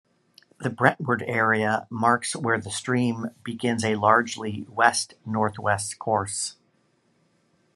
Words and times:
The 0.59 0.71
Brentwood 0.71 1.21
area 1.27 1.85
marks 1.91 2.35
where 2.35 2.57
the 2.57 2.71
stream 2.71 3.27
begins 3.43 3.85
a 3.85 3.97
largely 3.97 4.65
west-northwest 4.67 5.99
course. 5.99 6.55